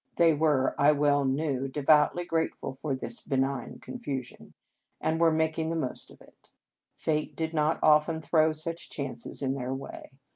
[0.15, 3.35] They were, I well H5 In Our Convent Days knew, devoutly grateful for this be
[3.37, 4.55] nign confusion,
[4.99, 6.49] and were making the most of it.
[6.97, 10.09] Fate did not often throw such chances in their way.